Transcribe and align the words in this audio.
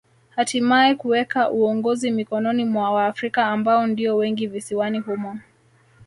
Hatimae 0.35 0.95
kuweka 0.95 1.49
uongozi 1.51 2.11
mikononi 2.11 2.65
mwa 2.65 2.91
Waafrika 2.91 3.45
ambao 3.47 3.87
ndio 3.87 4.15
wengi 4.17 4.47
visiwani 4.47 4.99
humo 4.99 5.39